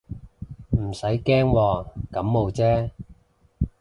[0.71, 2.89] 唔使驚喎，感冒啫